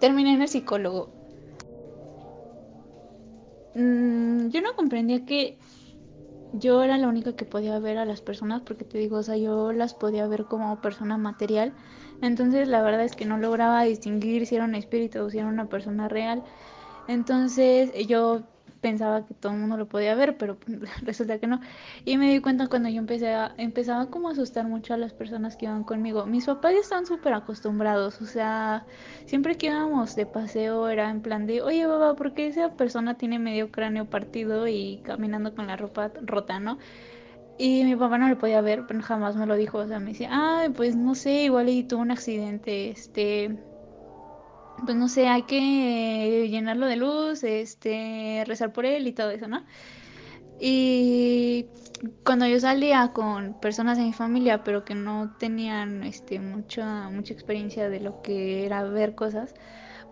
terminé 0.00 0.34
en 0.34 0.42
el 0.42 0.48
psicólogo. 0.48 1.08
Mm, 3.74 4.48
yo 4.50 4.60
no 4.60 4.74
comprendía 4.76 5.24
que 5.24 5.58
yo 6.52 6.82
era 6.82 6.98
la 6.98 7.08
única 7.08 7.34
que 7.36 7.44
podía 7.44 7.78
ver 7.80 7.98
a 7.98 8.04
las 8.06 8.20
personas 8.22 8.62
porque 8.62 8.84
te 8.84 8.98
digo, 8.98 9.18
o 9.18 9.22
sea, 9.22 9.36
yo 9.36 9.72
las 9.72 9.94
podía 9.94 10.26
ver 10.28 10.46
como 10.46 10.80
persona 10.80 11.18
material. 11.18 11.74
Entonces 12.20 12.68
la 12.68 12.82
verdad 12.82 13.04
es 13.04 13.16
que 13.16 13.26
no 13.26 13.38
lograba 13.38 13.82
distinguir 13.84 14.46
si 14.46 14.56
era 14.56 14.64
un 14.64 14.74
espíritu 14.76 15.20
o 15.22 15.30
si 15.30 15.38
era 15.38 15.48
una 15.48 15.68
persona 15.68 16.08
real. 16.08 16.44
Entonces 17.06 17.92
yo 18.08 18.42
pensaba 18.84 19.24
que 19.26 19.32
todo 19.32 19.52
el 19.52 19.60
mundo 19.60 19.78
lo 19.78 19.88
podía 19.88 20.14
ver, 20.14 20.36
pero 20.36 20.58
resulta 21.02 21.38
que 21.38 21.46
no. 21.46 21.58
Y 22.04 22.18
me 22.18 22.30
di 22.30 22.40
cuenta 22.42 22.66
cuando 22.66 22.90
yo 22.90 22.98
empecé 22.98 23.32
a, 23.32 23.54
empezaba 23.56 24.10
como 24.10 24.28
a 24.28 24.32
asustar 24.32 24.66
mucho 24.66 24.92
a 24.92 24.98
las 24.98 25.14
personas 25.14 25.56
que 25.56 25.64
iban 25.64 25.84
conmigo. 25.84 26.26
Mis 26.26 26.44
papás 26.44 26.74
ya 26.74 26.80
están 26.80 27.06
súper 27.06 27.32
acostumbrados, 27.32 28.20
o 28.20 28.26
sea, 28.26 28.84
siempre 29.24 29.56
que 29.56 29.68
íbamos 29.68 30.16
de 30.16 30.26
paseo 30.26 30.86
era 30.90 31.08
en 31.08 31.22
plan 31.22 31.46
de, 31.46 31.62
oye 31.62 31.86
papá, 31.86 32.14
¿por 32.14 32.34
qué 32.34 32.48
esa 32.48 32.76
persona 32.76 33.14
tiene 33.16 33.38
medio 33.38 33.70
cráneo 33.70 34.04
partido 34.04 34.68
y 34.68 35.00
caminando 35.02 35.54
con 35.54 35.66
la 35.66 35.76
ropa 35.76 36.12
rota, 36.22 36.60
no? 36.60 36.76
Y 37.56 37.84
mi 37.84 37.96
papá 37.96 38.18
no 38.18 38.28
lo 38.28 38.36
podía 38.36 38.60
ver, 38.60 38.84
pero 38.86 39.00
jamás 39.00 39.34
me 39.36 39.46
lo 39.46 39.54
dijo, 39.54 39.78
o 39.78 39.86
sea, 39.88 39.98
me 39.98 40.10
decía, 40.10 40.28
ay, 40.30 40.68
pues 40.68 40.94
no 40.94 41.14
sé, 41.14 41.44
igual 41.44 41.70
y 41.70 41.84
tuvo 41.84 42.02
un 42.02 42.10
accidente, 42.10 42.90
este 42.90 43.56
pues 44.84 44.96
no 44.96 45.08
sé, 45.08 45.28
hay 45.28 45.42
que 45.42 46.48
llenarlo 46.50 46.86
de 46.86 46.96
luz, 46.96 47.44
este, 47.44 48.44
rezar 48.46 48.72
por 48.72 48.86
él 48.86 49.06
y 49.06 49.12
todo 49.12 49.30
eso, 49.30 49.48
¿no? 49.48 49.64
Y 50.60 51.66
cuando 52.24 52.46
yo 52.46 52.60
salía 52.60 53.12
con 53.12 53.54
personas 53.60 53.98
de 53.98 54.04
mi 54.04 54.12
familia, 54.12 54.62
pero 54.64 54.84
que 54.84 54.94
no 54.94 55.34
tenían 55.38 56.04
este, 56.04 56.40
mucha, 56.40 57.08
mucha 57.10 57.32
experiencia 57.34 57.88
de 57.88 58.00
lo 58.00 58.22
que 58.22 58.64
era 58.66 58.82
ver 58.84 59.14
cosas, 59.14 59.54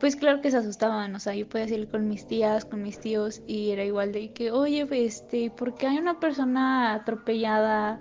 pues 0.00 0.16
claro 0.16 0.40
que 0.40 0.50
se 0.50 0.56
asustaban, 0.56 1.14
o 1.14 1.20
sea, 1.20 1.34
yo 1.34 1.48
podía 1.48 1.68
salir 1.68 1.88
con 1.88 2.08
mis 2.08 2.26
tías, 2.26 2.64
con 2.64 2.82
mis 2.82 2.98
tíos, 2.98 3.42
y 3.46 3.70
era 3.70 3.84
igual 3.84 4.12
de 4.12 4.32
que, 4.32 4.50
oye, 4.50 4.86
este, 4.90 5.50
¿por 5.50 5.74
qué 5.76 5.86
hay 5.86 5.98
una 5.98 6.18
persona 6.18 6.94
atropellada 6.94 8.00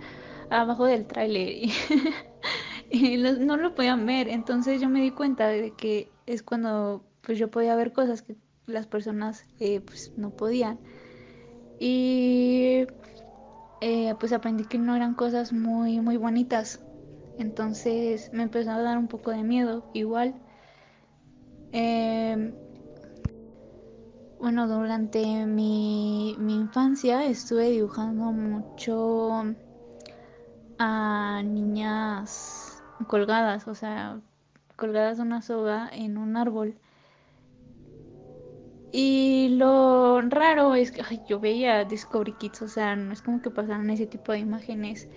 abajo 0.49 0.85
del 0.85 1.05
tráiler? 1.05 1.69
y 2.93 3.17
no 3.17 3.57
lo 3.57 3.73
podían 3.73 4.05
ver, 4.05 4.27
entonces 4.27 4.81
yo 4.81 4.89
me 4.89 5.01
di 5.01 5.11
cuenta 5.11 5.47
de 5.47 5.71
que 5.73 6.11
es 6.25 6.43
cuando 6.43 7.05
pues 7.21 7.37
yo 7.37 7.49
podía 7.49 7.75
ver 7.75 7.93
cosas 7.93 8.21
que 8.21 8.35
las 8.65 8.87
personas 8.87 9.45
eh, 9.59 9.79
pues 9.79 10.11
no 10.17 10.31
podían. 10.31 10.79
Y 11.79 12.85
eh, 13.79 14.15
pues 14.19 14.33
aprendí 14.33 14.65
que 14.65 14.77
no 14.77 14.95
eran 14.95 15.15
cosas 15.15 15.53
muy, 15.53 15.99
muy 16.01 16.17
bonitas. 16.17 16.79
Entonces 17.37 18.31
me 18.33 18.43
empezó 18.43 18.71
a 18.71 18.81
dar 18.81 18.97
un 18.97 19.07
poco 19.07 19.31
de 19.31 19.43
miedo 19.43 19.83
igual. 19.93 20.35
Em, 21.71 22.53
bueno, 24.39 24.67
durante 24.67 25.45
mi, 25.45 26.35
mi 26.39 26.55
infancia 26.55 27.25
estuve 27.25 27.69
dibujando 27.69 28.25
mucho 28.31 29.55
a 30.77 31.41
niñas 31.43 32.60
colgadas, 33.05 33.67
o 33.67 33.75
sea, 33.75 34.19
colgadas 34.75 35.17
de 35.17 35.23
una 35.23 35.41
soga 35.41 35.89
en 35.91 36.17
un 36.17 36.37
árbol. 36.37 36.75
Y 38.91 39.49
lo 39.57 40.21
raro 40.21 40.75
es 40.75 40.91
que 40.91 41.01
yo 41.27 41.39
veía 41.39 41.85
Discovery 41.85 42.33
Kids, 42.33 42.61
o 42.63 42.67
sea, 42.67 42.95
no 42.95 43.13
es 43.13 43.21
como 43.21 43.41
que 43.41 43.49
pasaran 43.49 43.89
ese 43.89 44.05
tipo 44.05 44.33
de 44.33 44.39
imágenes. 44.39 45.07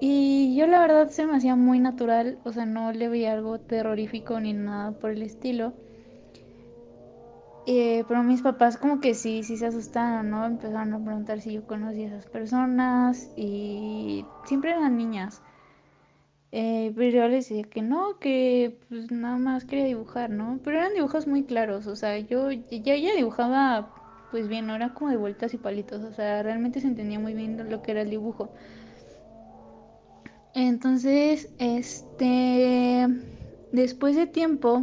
Y 0.00 0.56
yo 0.56 0.66
la 0.66 0.80
verdad 0.80 1.10
se 1.10 1.26
me 1.26 1.36
hacía 1.36 1.56
muy 1.56 1.78
natural, 1.78 2.38
o 2.44 2.52
sea, 2.52 2.66
no 2.66 2.90
le 2.92 3.08
veía 3.08 3.32
algo 3.32 3.58
terrorífico 3.60 4.40
ni 4.40 4.54
nada 4.54 4.92
por 4.92 5.10
el 5.10 5.22
estilo. 5.22 5.72
Eh, 7.66 8.04
pero 8.08 8.22
mis 8.22 8.40
papás 8.40 8.78
como 8.78 9.00
que 9.00 9.14
sí, 9.14 9.42
sí 9.44 9.56
se 9.56 9.66
asustaron, 9.66 10.30
¿no? 10.30 10.46
Empezaron 10.46 10.94
a 10.94 11.04
preguntar 11.04 11.40
si 11.40 11.52
yo 11.52 11.66
conocía 11.66 12.06
a 12.06 12.08
esas 12.08 12.26
personas 12.26 13.28
y 13.36 14.24
siempre 14.44 14.70
eran 14.70 14.96
niñas. 14.96 15.42
Eh, 16.52 16.92
pero 16.96 17.10
yo 17.10 17.28
les 17.28 17.48
decía 17.48 17.64
que 17.64 17.82
no, 17.82 18.18
que 18.18 18.76
pues 18.88 19.10
nada 19.12 19.36
más 19.38 19.64
quería 19.64 19.84
dibujar, 19.84 20.30
¿no? 20.30 20.60
Pero 20.64 20.78
eran 20.78 20.94
dibujos 20.94 21.26
muy 21.28 21.44
claros, 21.44 21.86
o 21.86 21.94
sea, 21.96 22.18
yo 22.18 22.50
ya, 22.50 22.96
ya 22.96 23.14
dibujaba 23.14 23.94
pues 24.30 24.48
bien, 24.48 24.66
no 24.66 24.74
era 24.76 24.94
como 24.94 25.10
de 25.10 25.16
vueltas 25.16 25.54
y 25.54 25.58
palitos, 25.58 26.02
o 26.04 26.12
sea, 26.12 26.42
realmente 26.42 26.80
se 26.80 26.88
entendía 26.88 27.18
muy 27.20 27.34
bien 27.34 27.68
lo 27.70 27.82
que 27.82 27.92
era 27.92 28.02
el 28.02 28.10
dibujo. 28.10 28.52
Entonces, 30.54 31.48
este, 31.58 33.06
después 33.72 34.16
de 34.16 34.26
tiempo, 34.26 34.82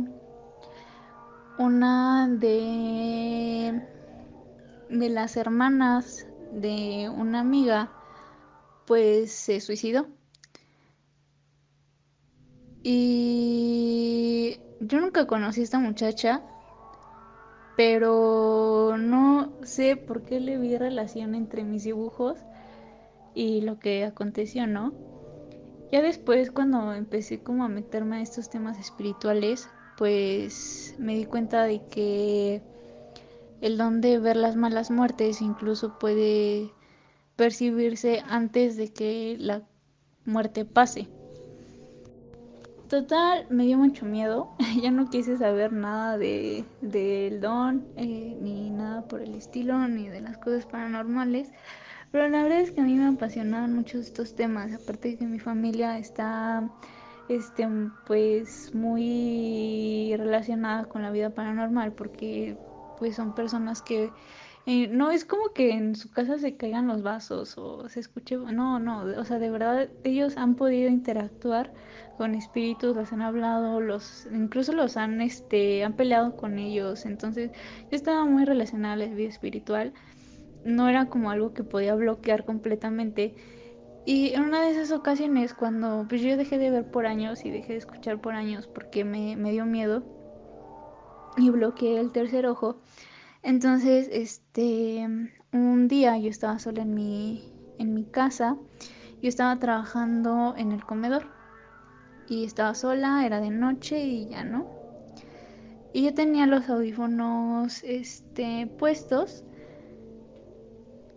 una 1.57 2.27
de, 2.29 3.81
de 4.89 5.09
las 5.09 5.37
hermanas 5.37 6.27
de 6.51 7.09
una 7.09 7.39
amiga, 7.41 7.95
pues 8.85 9.31
se 9.33 9.61
suicidó. 9.61 10.16
Y 12.89 14.61
yo 14.79 15.01
nunca 15.01 15.27
conocí 15.27 15.59
a 15.59 15.63
esta 15.65 15.77
muchacha, 15.77 16.41
pero 17.75 18.95
no 18.97 19.51
sé 19.61 19.97
por 19.97 20.23
qué 20.23 20.39
le 20.39 20.57
vi 20.57 20.77
relación 20.77 21.35
entre 21.35 21.65
mis 21.65 21.83
dibujos 21.83 22.37
y 23.35 23.59
lo 23.59 23.77
que 23.77 24.05
aconteció, 24.05 24.67
¿no? 24.67 24.93
Ya 25.91 26.01
después 26.01 26.49
cuando 26.49 26.93
empecé 26.93 27.43
como 27.43 27.65
a 27.65 27.67
meterme 27.67 28.19
a 28.19 28.21
estos 28.21 28.49
temas 28.49 28.79
espirituales, 28.79 29.67
pues 29.97 30.95
me 30.97 31.17
di 31.17 31.25
cuenta 31.25 31.63
de 31.63 31.85
que 31.87 32.61
el 33.59 33.77
don 33.77 33.99
de 33.99 34.17
ver 34.17 34.37
las 34.37 34.55
malas 34.55 34.91
muertes 34.91 35.41
incluso 35.41 35.99
puede 35.99 36.71
percibirse 37.35 38.23
antes 38.29 38.77
de 38.77 38.93
que 38.93 39.35
la 39.37 39.67
muerte 40.23 40.63
pase. 40.63 41.09
Total, 42.89 43.45
me 43.49 43.65
dio 43.65 43.77
mucho 43.77 44.05
miedo. 44.05 44.55
ya 44.81 44.91
no 44.91 45.09
quise 45.09 45.37
saber 45.37 45.73
nada 45.73 46.17
de 46.17 46.63
del 46.79 47.41
don, 47.41 47.85
eh, 47.97 48.37
ni 48.39 48.69
nada 48.69 49.01
por 49.09 49.21
el 49.21 49.35
estilo, 49.35 49.87
ni 49.89 50.07
de 50.07 50.21
las 50.21 50.37
cosas 50.37 50.65
paranormales. 50.65 51.51
Pero 52.11 52.29
la 52.29 52.43
verdad 52.43 52.61
es 52.61 52.71
que 52.71 52.79
a 52.79 52.85
mí 52.85 52.93
me 52.93 53.07
apasionaban 53.07 53.73
mucho 53.73 53.97
estos 53.99 54.35
temas. 54.35 54.73
Aparte 54.73 55.09
de 55.09 55.17
que 55.17 55.25
mi 55.25 55.39
familia 55.39 55.97
está, 55.97 56.69
este, 57.27 57.67
pues, 58.05 58.73
muy 58.73 60.13
relacionada 60.17 60.85
con 60.85 61.01
la 61.01 61.11
vida 61.11 61.31
paranormal, 61.31 61.91
porque, 61.91 62.57
pues, 62.97 63.17
son 63.17 63.35
personas 63.35 63.81
que 63.81 64.11
no 64.67 65.11
es 65.11 65.23
como 65.23 65.53
que 65.53 65.71
en 65.71 65.95
su 65.95 66.11
casa 66.11 66.37
se 66.37 66.57
caigan 66.57 66.87
los 66.87 67.01
vasos 67.01 67.57
o 67.57 67.87
se 67.87 68.01
escuche, 68.01 68.35
no, 68.35 68.79
no, 68.79 69.03
o 69.17 69.23
sea, 69.23 69.39
de 69.39 69.49
verdad 69.49 69.87
ellos 70.03 70.35
han 70.35 70.55
podido 70.55 70.89
interactuar 70.89 71.71
con 72.17 72.35
espíritus, 72.35 72.93
los 72.93 73.13
han 73.13 73.21
hablado, 73.21 73.79
los 73.79 74.27
incluso 74.29 74.73
los 74.73 74.97
han 74.97 75.21
este 75.21 75.85
han 75.85 75.93
peleado 75.93 76.35
con 76.35 76.59
ellos, 76.59 77.05
entonces 77.05 77.51
yo 77.89 77.95
estaba 77.95 78.25
muy 78.25 78.43
relacionada 78.43 78.95
a 78.95 78.97
la 78.97 79.05
vida 79.05 79.29
espiritual. 79.29 79.93
No 80.65 80.89
era 80.89 81.05
como 81.05 81.31
algo 81.31 81.53
que 81.53 81.63
podía 81.63 81.95
bloquear 81.95 82.43
completamente. 82.43 83.35
Y 84.05 84.33
en 84.33 84.41
una 84.43 84.61
de 84.61 84.71
esas 84.71 84.91
ocasiones, 84.91 85.53
cuando 85.53 86.05
pues 86.09 86.21
yo 86.21 86.35
dejé 86.35 86.57
de 86.57 86.71
ver 86.71 86.91
por 86.91 87.05
años 87.05 87.45
y 87.45 87.51
dejé 87.51 87.73
de 87.73 87.79
escuchar 87.79 88.19
por 88.19 88.33
años 88.35 88.67
porque 88.67 89.05
me, 89.05 89.37
me 89.37 89.51
dio 89.51 89.65
miedo 89.65 90.03
y 91.37 91.49
bloqueé 91.51 91.99
el 91.99 92.11
tercer 92.11 92.47
ojo, 92.47 92.81
entonces, 93.47 94.09
este, 94.11 95.07
un 95.53 95.87
día 95.87 96.17
yo 96.17 96.29
estaba 96.29 96.59
sola 96.59 96.81
en 96.81 96.93
mi, 96.93 97.49
en 97.77 97.93
mi 97.93 98.03
casa, 98.03 98.57
yo 99.21 99.29
estaba 99.29 99.57
trabajando 99.57 100.53
en 100.57 100.73
el 100.73 100.83
comedor 100.83 101.27
y 102.27 102.43
estaba 102.43 102.75
sola, 102.75 103.25
era 103.25 103.39
de 103.39 103.49
noche 103.49 104.03
y 104.03 104.27
ya 104.27 104.43
no. 104.43 104.67
Y 105.93 106.03
yo 106.03 106.13
tenía 106.13 106.45
los 106.45 106.67
audífonos 106.67 107.85
este, 107.85 108.67
puestos 108.77 109.45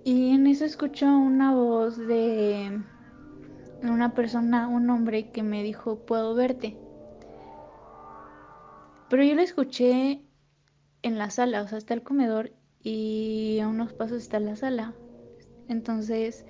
y 0.05 0.31
en 0.31 0.47
eso 0.47 0.65
escucho 0.65 1.07
una 1.07 1.53
voz 1.53 1.99
de 1.99 2.81
una 3.83 4.15
persona, 4.15 4.69
un 4.69 4.89
hombre 4.89 5.33
que 5.33 5.43
me 5.43 5.65
dijo, 5.65 5.99
puedo 6.07 6.37
verte. 6.37 6.79
Pero 9.09 9.25
yo 9.25 9.35
lo 9.35 9.43
escuché 9.43 10.23
en 11.03 11.19
la 11.19 11.31
sala, 11.31 11.63
o 11.63 11.69
sea, 11.69 11.79
está 11.79 11.95
el 11.95 12.03
comedor 12.03 12.53
y 12.83 13.59
a 13.61 13.69
unos 13.69 13.93
pasos 13.93 14.19
está 14.19 14.41
la 14.41 14.57
sala. 14.57 14.95
Entonces 15.69 16.45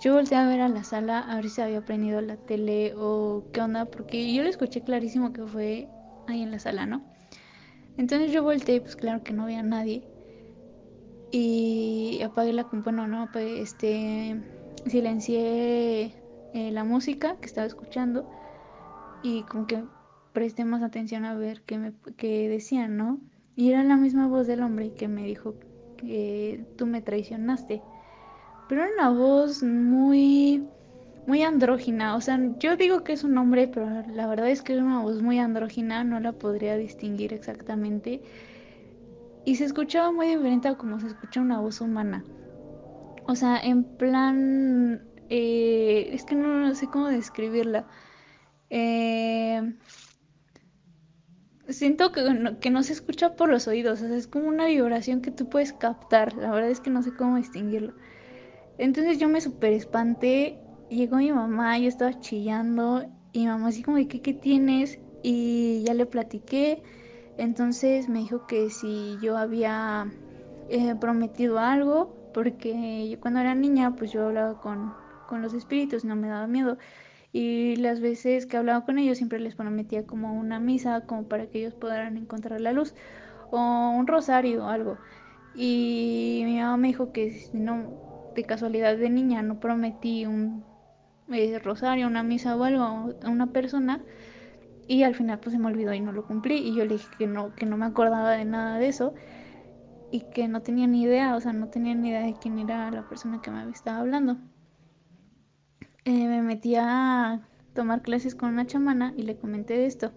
yo 0.00 0.14
volteé 0.14 0.38
a 0.38 0.46
ver 0.46 0.60
a 0.60 0.68
la 0.68 0.84
sala 0.84 1.20
a 1.20 1.36
ver 1.36 1.48
si 1.48 1.60
había 1.60 1.84
prendido 1.84 2.20
la 2.20 2.36
tele 2.36 2.94
o 2.96 3.44
qué 3.52 3.60
onda, 3.60 3.86
porque 3.86 4.32
yo 4.32 4.42
lo 4.42 4.48
escuché 4.48 4.82
clarísimo 4.82 5.32
que 5.32 5.44
fue 5.44 5.88
ahí 6.26 6.42
en 6.42 6.50
la 6.50 6.58
sala, 6.58 6.86
¿no? 6.86 7.04
Entonces 7.96 8.32
yo 8.32 8.42
volteé, 8.42 8.80
pues 8.80 8.96
claro 8.96 9.22
que 9.22 9.32
no 9.32 9.44
había 9.44 9.62
nadie. 9.62 10.02
Y 11.30 12.20
apagué 12.22 12.52
la 12.52 12.64
bueno, 12.64 13.06
no, 13.06 13.28
pues 13.32 13.60
este 13.60 14.40
silencié 14.86 16.12
eh, 16.52 16.70
la 16.72 16.84
música 16.84 17.36
que 17.40 17.46
estaba 17.46 17.66
escuchando 17.66 18.28
y 19.22 19.42
como 19.44 19.66
que 19.66 19.82
presté 20.32 20.64
más 20.64 20.82
atención 20.82 21.24
a 21.24 21.34
ver 21.34 21.62
qué 21.62 21.78
me 21.78 21.92
qué 22.16 22.48
decían, 22.48 22.96
¿no? 22.96 23.18
Y 23.56 23.70
era 23.70 23.84
la 23.84 23.96
misma 23.96 24.26
voz 24.26 24.46
del 24.46 24.62
hombre 24.62 24.92
que 24.94 25.08
me 25.08 25.24
dijo 25.24 25.54
que 25.96 26.64
tú 26.76 26.86
me 26.86 27.02
traicionaste. 27.02 27.82
pero 28.68 28.82
era 28.82 28.92
una 28.92 29.10
voz 29.10 29.62
muy, 29.62 30.64
muy 31.26 31.42
andrógina. 31.42 32.16
O 32.16 32.20
sea, 32.20 32.38
yo 32.58 32.76
digo 32.76 33.04
que 33.04 33.12
es 33.12 33.24
un 33.24 33.38
hombre, 33.38 33.68
pero 33.68 33.88
la 34.08 34.26
verdad 34.26 34.48
es 34.50 34.62
que 34.62 34.74
era 34.74 34.84
una 34.84 35.02
voz 35.02 35.22
muy 35.22 35.38
andrógina, 35.38 36.04
no 36.04 36.20
la 36.20 36.32
podría 36.32 36.76
distinguir 36.76 37.32
exactamente. 37.32 38.22
Y 39.44 39.56
se 39.56 39.64
escuchaba 39.64 40.10
muy 40.10 40.28
diferente 40.28 40.68
a 40.68 40.76
como 40.76 41.00
se 41.00 41.08
escucha 41.08 41.40
una 41.40 41.60
voz 41.60 41.80
humana. 41.80 42.24
O 43.26 43.34
sea, 43.34 43.58
en 43.60 43.84
plan... 43.84 45.02
Eh, 45.30 46.10
es 46.12 46.24
que 46.24 46.34
no, 46.34 46.74
sé 46.74 46.86
cómo 46.88 47.08
describirla. 47.08 47.86
Eh, 48.70 49.74
siento 51.68 52.12
que 52.12 52.22
no, 52.22 52.58
que 52.60 52.70
no 52.70 52.82
se 52.82 52.92
escucha 52.92 53.36
por 53.36 53.48
los 53.48 53.66
oídos, 53.68 54.02
o 54.02 54.06
sea, 54.08 54.16
es 54.16 54.26
como 54.26 54.48
una 54.48 54.66
vibración 54.66 55.20
que 55.20 55.30
tú 55.30 55.48
puedes 55.48 55.72
captar, 55.72 56.34
la 56.34 56.50
verdad 56.50 56.70
es 56.70 56.80
que 56.80 56.90
no 56.90 57.02
sé 57.02 57.14
cómo 57.14 57.36
distinguirlo. 57.36 57.92
Entonces 58.78 59.18
yo 59.18 59.28
me 59.28 59.40
super 59.40 59.72
espanté, 59.72 60.58
llegó 60.90 61.16
mi 61.16 61.32
mamá, 61.32 61.78
yo 61.78 61.88
estaba 61.88 62.18
chillando 62.20 63.04
y 63.32 63.40
mi 63.40 63.46
mamá 63.46 63.68
así 63.68 63.82
como 63.82 63.96
de 63.96 64.08
¿qué, 64.08 64.20
qué 64.20 64.34
tienes? 64.34 64.98
Y 65.22 65.82
ya 65.86 65.94
le 65.94 66.06
platiqué, 66.06 66.82
entonces 67.38 68.08
me 68.08 68.20
dijo 68.20 68.46
que 68.46 68.70
si 68.70 69.18
yo 69.20 69.36
había 69.36 70.06
eh, 70.68 70.94
prometido 71.00 71.58
algo, 71.58 72.14
porque 72.32 73.08
yo 73.08 73.20
cuando 73.20 73.40
era 73.40 73.54
niña 73.54 73.94
pues 73.96 74.12
yo 74.12 74.26
hablaba 74.26 74.60
con, 74.60 74.92
con 75.26 75.40
los 75.40 75.54
espíritus, 75.54 76.04
no 76.04 76.16
me 76.16 76.28
daba 76.28 76.46
miedo. 76.46 76.78
Y 77.34 77.74
las 77.78 78.00
veces 78.00 78.46
que 78.46 78.56
hablaba 78.56 78.84
con 78.84 78.96
ellos 78.96 79.18
siempre 79.18 79.40
les 79.40 79.56
prometía 79.56 80.06
como 80.06 80.38
una 80.38 80.60
misa, 80.60 81.00
como 81.00 81.24
para 81.24 81.48
que 81.48 81.58
ellos 81.58 81.74
pudieran 81.74 82.16
encontrar 82.16 82.60
la 82.60 82.72
luz, 82.72 82.94
o 83.50 83.58
un 83.58 84.06
rosario 84.06 84.64
o 84.64 84.68
algo. 84.68 84.98
Y 85.52 86.42
mi 86.44 86.60
mamá 86.60 86.76
me 86.76 86.88
dijo 86.88 87.10
que 87.10 87.50
no, 87.52 88.30
de 88.36 88.44
casualidad 88.44 88.96
de 88.96 89.10
niña, 89.10 89.42
no 89.42 89.58
prometí 89.58 90.26
un 90.26 90.64
eh, 91.32 91.58
rosario, 91.58 92.06
una 92.06 92.22
misa 92.22 92.54
o 92.56 92.62
algo 92.62 92.84
a 92.84 93.28
una 93.28 93.48
persona, 93.48 94.04
y 94.86 95.02
al 95.02 95.16
final 95.16 95.40
pues 95.40 95.54
se 95.54 95.58
me 95.58 95.66
olvidó 95.66 95.92
y 95.92 96.00
no 96.00 96.12
lo 96.12 96.24
cumplí. 96.28 96.58
Y 96.58 96.76
yo 96.76 96.84
le 96.84 96.94
dije 96.94 97.08
que 97.18 97.26
no, 97.26 97.52
que 97.56 97.66
no 97.66 97.76
me 97.76 97.86
acordaba 97.86 98.30
de 98.30 98.44
nada 98.44 98.78
de 98.78 98.86
eso 98.86 99.12
y 100.12 100.20
que 100.20 100.46
no 100.46 100.62
tenía 100.62 100.86
ni 100.86 101.02
idea, 101.02 101.34
o 101.34 101.40
sea, 101.40 101.52
no 101.52 101.66
tenía 101.68 101.96
ni 101.96 102.10
idea 102.10 102.22
de 102.22 102.34
quién 102.34 102.60
era 102.60 102.92
la 102.92 103.08
persona 103.08 103.42
que 103.42 103.50
me 103.50 103.68
estaba 103.70 103.98
hablando. 103.98 104.36
Eh, 106.06 106.28
me 106.28 106.42
metí 106.42 106.74
a 106.76 107.40
tomar 107.72 108.02
clases 108.02 108.34
con 108.34 108.50
una 108.50 108.66
chamana 108.66 109.14
y 109.16 109.22
le 109.22 109.36
comenté 109.36 109.86
esto. 109.86 110.12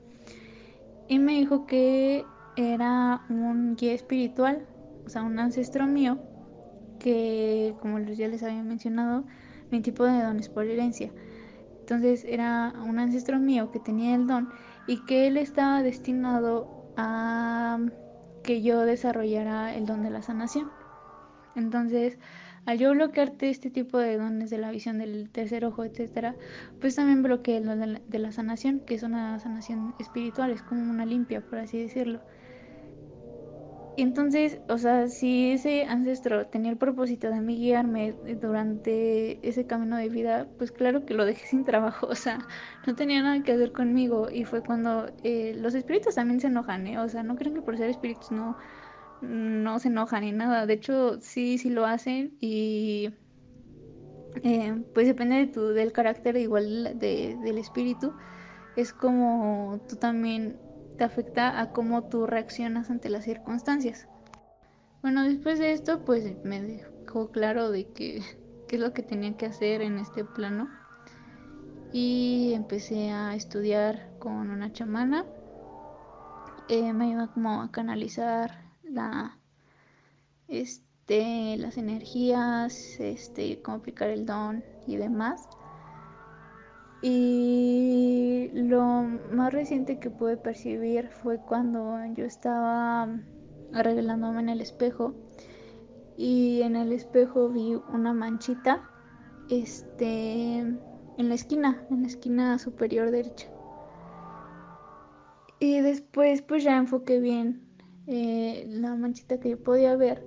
Y 1.08 1.20
me 1.20 1.34
dijo 1.34 1.65
que 1.65 2.25
era 2.58 3.22
un 3.29 3.75
guía 3.77 3.94
espiritual, 3.94 4.65
o 5.06 5.10
sea, 5.10 5.24
un 5.24 5.39
ancestro 5.39 5.88
mío, 5.88 6.17
que 7.00 7.74
como 7.79 8.00
ya 8.00 8.27
les 8.27 8.44
había 8.44 8.63
mencionado, 8.63 9.24
mi 9.72 9.82
tipo 9.82 10.03
de 10.03 10.22
don 10.22 10.39
es 10.39 10.50
por 10.50 10.65
herencia. 10.65 11.10
Entonces 11.79 12.25
era 12.25 12.74
un 12.86 13.00
ancestro 13.00 13.39
mío 13.39 13.72
que 13.72 13.79
tenía 13.79 14.13
el 14.15 14.27
don 14.27 14.50
y 14.88 15.06
que 15.06 15.27
él 15.27 15.38
estaba 15.38 15.84
destinado 15.84 16.67
a 16.98 17.79
que 18.44 18.62
yo 18.62 18.82
desarrollara 18.82 19.74
el 19.74 19.86
don 19.86 20.03
de 20.03 20.10
la 20.10 20.22
sanación. 20.22 20.70
Entonces, 21.56 22.17
al 22.67 22.77
yo 22.77 22.91
bloquearte 22.91 23.50
este 23.50 23.69
tipo 23.69 23.97
de 23.97 24.17
dones 24.17 24.50
de 24.50 24.57
la 24.57 24.71
visión 24.71 24.97
del 24.97 25.29
tercer 25.29 25.63
ojo, 25.63 25.86
etcétera, 25.86 26.36
pues 26.81 26.95
también 26.95 27.24
bloqueé 27.24 27.57
el 27.57 27.65
don 27.65 28.00
de 28.05 28.19
la, 28.19 28.31
sanación, 28.33 28.81
que 28.81 28.95
es 28.95 29.03
una 29.03 29.39
sanación 29.39 29.95
espiritual, 30.00 30.51
es 30.51 30.62
como 30.63 30.91
una 30.91 31.05
limpia, 31.05 31.39
por 31.39 31.59
así 31.59 31.79
decirlo. 31.79 32.19
Entonces, 33.95 34.59
o 34.67 34.77
sea, 34.77 35.07
si 35.07 35.51
ese 35.51 35.86
ancestro 35.86 36.47
tenía 36.47 36.69
el 36.69 36.77
propósito 36.77 37.29
de 37.29 37.39
mí 37.39 37.55
guiarme 37.55 38.13
durante 38.41 39.39
ese 39.47 39.65
camino 39.65 39.95
de 39.95 40.09
vida, 40.09 40.45
pues 40.57 40.74
claro 40.74 41.05
que 41.05 41.13
lo 41.13 41.25
dejé 41.25 41.47
sin 41.47 41.63
trabajo, 41.63 42.07
o 42.12 42.15
sea, 42.15 42.39
no 42.86 42.95
tenía 42.95 43.24
nada 43.24 43.41
que 43.43 43.53
hacer 43.53 43.71
conmigo. 43.71 44.29
Y 44.29 44.43
fue 44.43 44.62
cuando 44.62 45.09
eh, 45.24 45.53
los 45.55 45.74
espíritus 45.74 46.15
también 46.15 46.41
se 46.41 46.47
enojan, 46.47 46.86
¿eh? 46.86 46.99
O 46.99 47.08
sea, 47.08 47.23
no 47.23 47.38
creen 47.38 47.56
que 47.56 47.62
por 47.62 47.77
ser 47.77 47.89
espíritus 47.89 48.30
no 48.30 48.58
no 49.21 49.80
se 49.80 49.88
enojan 49.89 50.23
ni 50.23 50.32
nada. 50.32 50.65
De 50.65 50.73
hecho, 50.73 51.19
sí, 51.21 51.58
sí 51.58 51.69
lo 51.69 51.86
hacen 51.86 52.38
y 52.39 53.10
eh, 54.43 54.84
pues 54.93 55.08
depende 55.08 55.36
de 55.36 55.47
tu, 55.47 55.67
del 55.69 55.91
carácter 55.91 56.38
igual 56.38 56.97
de, 56.99 57.38
del 57.41 57.58
espíritu. 57.58 58.13
Es 58.75 58.93
como 58.93 59.82
tú 59.89 59.95
también 59.95 60.60
te 60.97 61.03
afecta 61.03 61.60
a 61.60 61.71
cómo 61.71 62.03
tú 62.03 62.27
reaccionas 62.27 62.89
ante 62.89 63.10
las 63.10 63.25
circunstancias. 63.25 64.08
Bueno, 65.01 65.23
después 65.23 65.60
de 65.60 65.71
esto, 65.73 66.03
pues 66.06 66.36
me 66.43 66.62
dejó 66.62 67.32
claro 67.32 67.71
de 67.71 67.88
que 67.88 68.21
qué 68.67 68.75
es 68.75 68.82
lo 68.82 68.93
que 68.93 69.03
tenía 69.03 69.36
que 69.38 69.45
hacer 69.45 69.82
en 69.82 69.97
este 69.97 70.23
plano. 70.23 70.69
Y 71.93 72.51
empecé 72.53 73.12
a 73.12 73.34
estudiar 73.34 74.12
con 74.19 74.49
una 74.49 74.73
chamana. 74.73 75.25
Eh, 76.67 76.91
me 76.91 77.06
ayuda 77.06 77.27
como 77.34 77.62
a 77.62 77.71
canalizar 77.71 78.66
la, 78.89 79.38
este, 80.47 81.58
las 81.58 81.78
energías, 81.78 83.00
este, 83.00 83.62
cómo 83.62 83.78
aplicar 83.78 84.10
el 84.10 84.26
don 84.26 84.63
y 84.86 84.97
demás. 84.97 85.47
Y 87.02 88.50
lo 88.54 89.04
más 89.32 89.54
reciente 89.54 90.00
que 90.00 90.10
pude 90.10 90.38
percibir 90.38 91.10
fue 91.10 91.38
cuando 91.39 91.97
yo 92.15 92.26
estaba 92.26 93.08
arreglándome 93.73 94.39
en 94.39 94.50
el 94.50 94.62
espejo 94.62 95.13
y 96.17 96.62
en 96.63 96.76
el 96.76 96.91
espejo 96.91 97.50
vi 97.50 97.80
una 97.93 98.13
manchita 98.13 98.89
este 99.50 100.58
en 100.60 101.30
la 101.30 101.36
esquina, 101.36 101.86
en 101.89 102.02
la 102.02 102.08
esquina 102.08 102.60
superior 102.60 103.12
derecha. 103.12 103.47
Y 105.60 105.82
después 105.82 106.41
pues 106.41 106.63
ya 106.63 106.78
enfoqué 106.78 107.19
bien 107.19 107.66
eh, 108.08 108.65
la 108.70 108.96
manchita 108.96 109.39
que 109.39 109.50
yo 109.52 109.63
podía 109.63 109.96
ver 109.96 110.26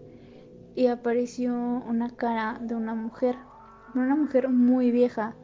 y 0.74 0.86
apareció 0.86 1.54
una 1.54 2.14
cara 2.14 2.58
de 2.60 2.74
una 2.74 2.94
mujer, 2.94 3.36
una 3.94 4.14
mujer 4.14 4.48
muy 4.48 4.90
vieja. 4.90 5.34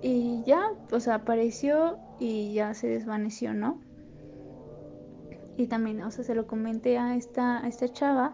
Y 0.00 0.42
ya, 0.44 0.70
sea, 0.98 1.16
apareció 1.16 1.98
y 2.20 2.54
ya 2.54 2.74
se 2.74 2.86
desvaneció, 2.86 3.52
¿no? 3.52 3.80
Y 5.56 5.66
también, 5.66 6.02
o 6.02 6.10
sea, 6.12 6.22
se 6.22 6.36
lo 6.36 6.46
comenté 6.46 6.98
a 6.98 7.16
esta, 7.16 7.58
a 7.64 7.66
esta 7.66 7.88
chava 7.88 8.32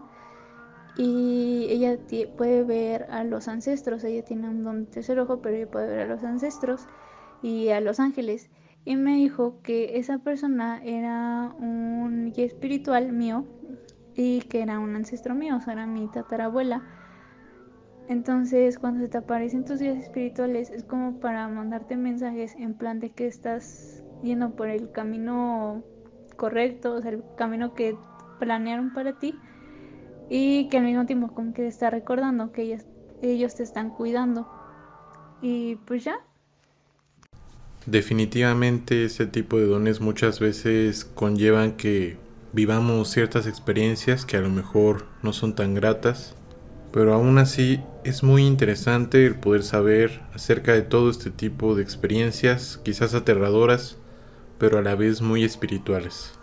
y 0.95 1.65
ella 1.69 1.97
puede 2.37 2.63
ver 2.63 3.07
a 3.09 3.23
los 3.23 3.47
ancestros, 3.47 4.03
ella 4.03 4.23
tiene 4.23 4.47
un 4.47 4.63
don 4.63 4.85
tercer 4.85 5.19
ojo, 5.19 5.41
pero 5.41 5.55
ella 5.55 5.69
puede 5.69 5.87
ver 5.87 5.99
a 6.01 6.13
los 6.13 6.23
ancestros 6.23 6.85
y 7.41 7.69
a 7.69 7.81
los 7.81 7.99
ángeles 7.99 8.49
y 8.85 8.95
me 8.95 9.15
dijo 9.15 9.61
que 9.63 9.97
esa 9.97 10.19
persona 10.19 10.79
era 10.83 11.51
un 11.57 12.31
guía 12.31 12.45
espiritual 12.45 13.11
mío 13.11 13.45
y 14.13 14.41
que 14.41 14.61
era 14.61 14.79
un 14.79 14.95
ancestro 14.95 15.33
mío, 15.33 15.57
o 15.57 15.61
sea, 15.61 15.73
era 15.73 15.87
mi 15.87 16.07
tatarabuela. 16.07 16.83
Entonces, 18.07 18.77
cuando 18.77 19.01
se 19.01 19.09
te 19.09 19.17
aparecen 19.17 19.65
tus 19.65 19.79
guías 19.81 19.97
espirituales, 19.97 20.69
es 20.69 20.83
como 20.83 21.19
para 21.19 21.47
mandarte 21.47 21.97
mensajes 21.97 22.55
en 22.55 22.75
plan 22.75 22.99
de 22.99 23.09
que 23.09 23.25
estás 23.25 24.03
yendo 24.21 24.55
por 24.55 24.69
el 24.69 24.91
camino 24.91 25.83
correcto, 26.37 26.93
o 26.93 27.01
sea, 27.01 27.11
el 27.11 27.23
camino 27.35 27.73
que 27.73 27.97
planearon 28.39 28.93
para 28.93 29.17
ti, 29.17 29.33
y 30.29 30.69
que 30.69 30.77
al 30.77 30.83
mismo 30.83 31.05
tiempo 31.07 31.29
como 31.33 31.53
que 31.53 31.63
te 31.63 31.67
está 31.67 31.89
recordando 31.89 32.51
que 32.51 32.61
ellos, 32.61 32.85
ellos 33.23 33.55
te 33.55 33.63
están 33.63 33.89
cuidando. 33.89 34.47
Y 35.41 35.77
pues 35.87 36.03
ya, 36.03 36.19
Definitivamente 37.85 39.05
ese 39.05 39.27
tipo 39.27 39.57
de 39.57 39.67
dones 39.67 40.01
muchas 40.01 40.39
veces 40.39 41.05
conllevan 41.05 41.73
que 41.73 42.17
vivamos 42.51 43.09
ciertas 43.11 43.45
experiencias 43.45 44.25
que 44.25 44.37
a 44.37 44.41
lo 44.41 44.49
mejor 44.49 45.05
no 45.21 45.33
son 45.33 45.53
tan 45.53 45.75
gratas, 45.75 46.35
pero 46.91 47.13
aún 47.13 47.37
así 47.37 47.81
es 48.03 48.23
muy 48.23 48.45
interesante 48.45 49.25
el 49.25 49.35
poder 49.35 49.61
saber 49.61 50.21
acerca 50.33 50.73
de 50.73 50.81
todo 50.81 51.11
este 51.11 51.29
tipo 51.29 51.75
de 51.75 51.83
experiencias, 51.83 52.79
quizás 52.83 53.13
aterradoras, 53.13 53.97
pero 54.57 54.79
a 54.79 54.81
la 54.81 54.95
vez 54.95 55.21
muy 55.21 55.43
espirituales. 55.43 56.34